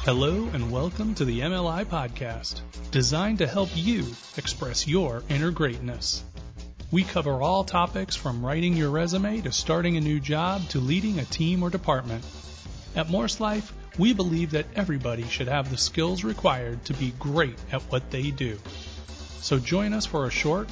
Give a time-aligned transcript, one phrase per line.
[0.00, 4.06] Hello and welcome to the MLI Podcast, designed to help you
[4.38, 6.24] express your inner greatness.
[6.90, 11.18] We cover all topics from writing your resume to starting a new job to leading
[11.18, 12.24] a team or department.
[12.96, 17.58] At Morse Life, we believe that everybody should have the skills required to be great
[17.72, 18.58] at what they do.
[19.42, 20.70] So join us for a short,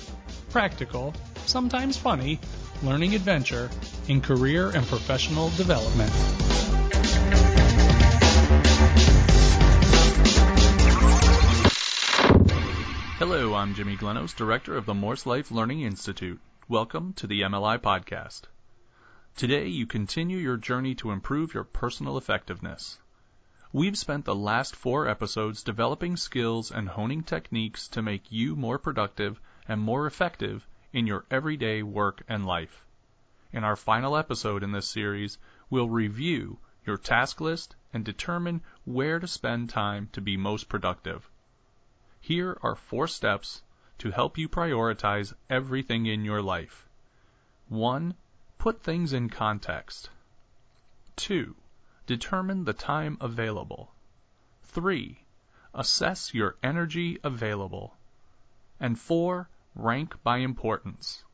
[0.48, 1.12] practical,
[1.44, 2.40] sometimes funny,
[2.82, 3.70] learning adventure
[4.08, 6.12] in career and professional development.
[13.18, 16.40] Hello, I'm Jimmy Glenos, Director of the Morse Life Learning Institute.
[16.68, 18.42] Welcome to the MLI Podcast.
[19.34, 22.98] Today, you continue your journey to improve your personal effectiveness.
[23.72, 28.78] We've spent the last four episodes developing skills and honing techniques to make you more
[28.78, 32.85] productive and more effective in your everyday work and life.
[33.56, 35.38] In our final episode in this series,
[35.70, 41.30] we'll review your task list and determine where to spend time to be most productive.
[42.20, 43.62] Here are four steps
[43.96, 46.86] to help you prioritize everything in your life.
[47.70, 48.14] 1.
[48.58, 50.10] Put things in context.
[51.16, 51.56] 2.
[52.04, 53.90] Determine the time available.
[54.64, 55.24] 3.
[55.72, 57.96] Assess your energy available.
[58.78, 59.48] And 4.
[59.74, 61.24] Rank by importance.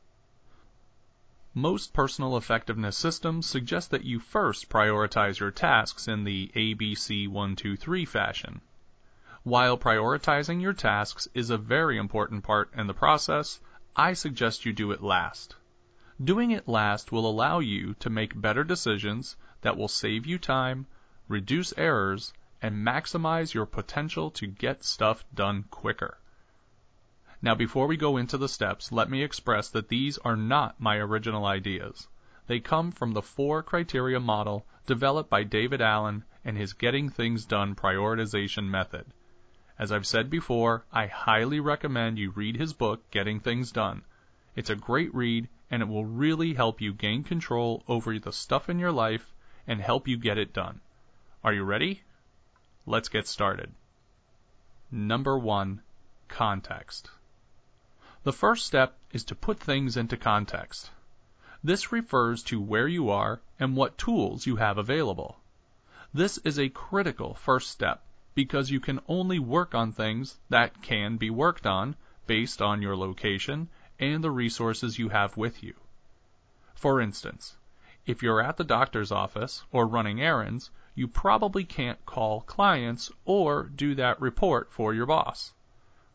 [1.55, 8.05] Most personal effectiveness systems suggest that you first prioritize your tasks in the ABC 123
[8.05, 8.61] fashion.
[9.43, 13.59] While prioritizing your tasks is a very important part in the process,
[13.95, 15.55] I suggest you do it last.
[16.23, 20.87] Doing it last will allow you to make better decisions that will save you time,
[21.27, 26.17] reduce errors, and maximize your potential to get stuff done quicker.
[27.43, 30.95] Now, before we go into the steps, let me express that these are not my
[30.95, 32.07] original ideas.
[32.47, 37.43] They come from the four criteria model developed by David Allen and his Getting Things
[37.43, 39.07] Done prioritization method.
[39.77, 44.03] As I've said before, I highly recommend you read his book, Getting Things Done.
[44.55, 48.69] It's a great read, and it will really help you gain control over the stuff
[48.69, 49.33] in your life
[49.67, 50.79] and help you get it done.
[51.43, 52.03] Are you ready?
[52.85, 53.73] Let's get started.
[54.89, 55.81] Number one,
[56.29, 57.09] context.
[58.23, 60.91] The first step is to put things into context.
[61.61, 65.41] This refers to where you are and what tools you have available.
[66.13, 68.01] This is a critical first step
[68.33, 72.95] because you can only work on things that can be worked on based on your
[72.95, 73.67] location
[73.99, 75.75] and the resources you have with you.
[76.75, 77.57] For instance,
[78.05, 83.63] if you're at the doctor's office or running errands, you probably can't call clients or
[83.63, 85.51] do that report for your boss.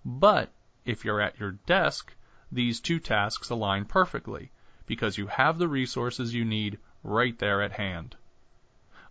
[0.06, 0.50] But
[0.88, 2.16] if you're at your desk,
[2.50, 4.50] these two tasks align perfectly
[4.86, 8.16] because you have the resources you need right there at hand.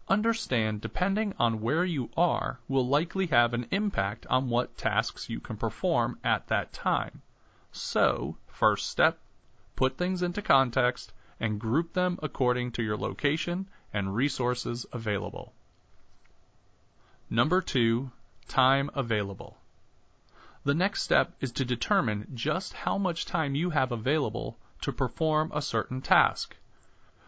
[0.10, 5.40] Understand depending on where you are will likely have an impact on what tasks you
[5.40, 7.22] can perform at that time.
[7.72, 9.20] So, first step,
[9.76, 15.54] put things into context and group them according to your location and resources available.
[17.30, 18.10] Number two,
[18.48, 19.60] time available.
[20.68, 25.50] The next step is to determine just how much time you have available to perform
[25.54, 26.58] a certain task.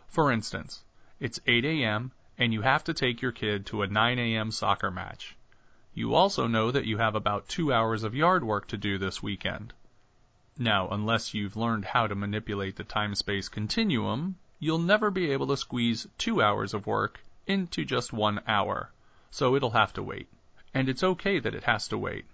[0.10, 0.84] For instance,
[1.22, 4.52] it's 8 a.m and you have to take your kid to a 9 a.m.
[4.52, 5.38] soccer match.
[5.94, 9.24] You also know that you have about two hours of yard work to do this
[9.24, 9.74] weekend.
[10.58, 15.56] Now, unless you've learned how to manipulate the time-space continuum, you'll never be able to
[15.56, 18.92] squeeze two hours of work into just one hour,
[19.32, 20.28] so it'll have to wait.
[20.74, 22.26] And it's okay that it has to wait.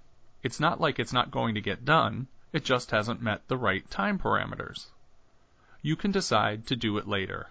[0.45, 3.89] It's not like it's not going to get done, it just hasn't met the right
[3.89, 4.91] time parameters.
[5.81, 7.47] You can decide to do it later.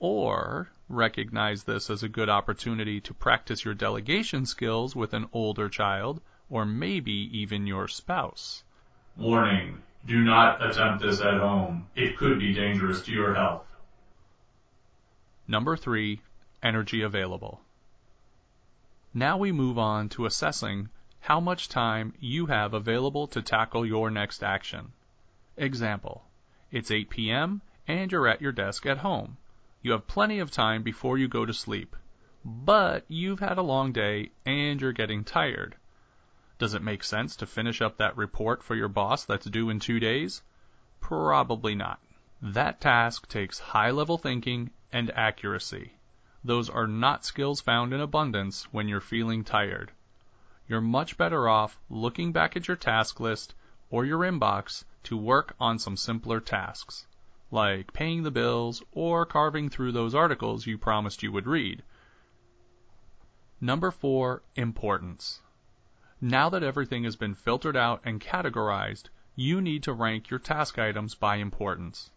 [0.00, 5.68] Or recognize this as a good opportunity to practice your delegation skills with an older
[5.68, 6.20] child,
[6.50, 8.64] or maybe even your spouse.
[9.16, 11.86] Warning, do not attempt this at home.
[11.94, 13.72] It could be dangerous to your health.
[15.46, 16.20] Number three,
[16.64, 17.60] energy available.
[19.14, 20.88] Now we move on to assessing
[21.26, 24.92] how much time you have available to tackle your next action.
[25.56, 26.24] Example,
[26.72, 27.62] it's 8 p.m.
[27.86, 29.36] and you're at your desk at home.
[29.82, 31.94] You have plenty of time before you go to sleep.
[32.44, 35.76] But you've had a long day and you're getting tired.
[36.58, 39.78] Does it make sense to finish up that report for your boss that's due in
[39.78, 40.42] two days?
[41.00, 42.00] Probably not.
[42.40, 45.92] That task takes high level thinking and accuracy.
[46.42, 49.92] Those are not skills found in abundance when you're feeling tired.
[50.72, 53.54] You're much better off looking back at your task list
[53.90, 57.06] or your inbox to work on some simpler tasks
[57.50, 61.82] like paying the bills or carving through those articles you promised you would read.
[63.60, 65.42] Number four, importance.
[66.22, 70.78] Now that everything has been filtered out and categorized, you need to rank your task
[70.78, 72.10] items by importance.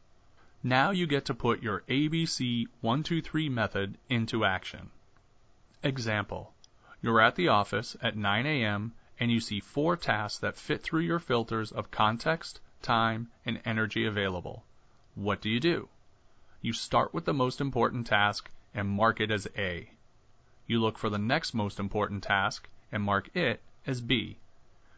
[0.63, 4.91] Now you get to put your ABC 123 method into action.
[5.83, 6.54] Example.
[7.05, 8.95] You're at the office at 9 a.m.
[9.19, 14.07] and you see four tasks that fit through your filters of context, time, and energy
[14.07, 14.65] available.
[15.13, 15.89] What do you do?
[16.61, 19.91] You start with the most important task and mark it as A.
[20.65, 24.39] You look for the next most important task and mark it as B.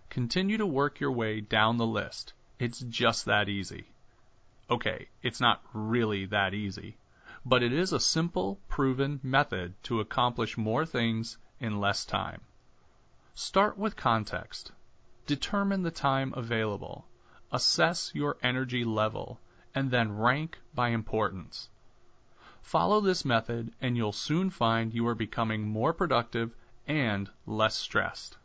[0.09, 2.31] Continue to work your way down the list.
[2.57, 3.92] It's just that easy.
[4.69, 6.95] Okay, it's not really that easy,
[7.45, 12.42] but it is a simple, proven method to accomplish more things in less time.
[13.33, 14.71] Start with context.
[15.25, 17.06] Determine the time available.
[17.51, 19.39] Assess your energy level,
[19.75, 21.69] and then rank by importance.
[22.62, 26.56] Follow this method, and you'll soon find you are becoming more productive
[26.88, 28.38] and less stressed.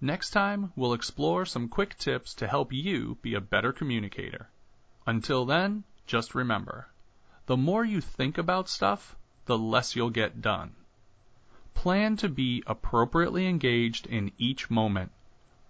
[0.00, 4.50] Next time, we'll explore some quick tips to help you be a better communicator.
[5.06, 6.88] Until then, just remember
[7.46, 10.74] the more you think about stuff, the less you'll get done.
[11.76, 15.12] Plan to be appropriately engaged in each moment.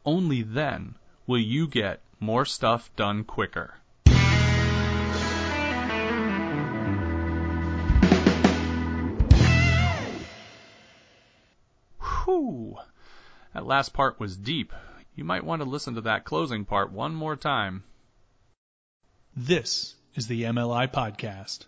[0.04, 0.94] Only then
[1.26, 3.74] will you get more stuff done quicker.
[12.24, 12.78] Whew.
[13.52, 14.72] That last part was deep.
[15.16, 17.82] You might want to listen to that closing part one more time.
[19.36, 21.66] This is the MLI Podcast.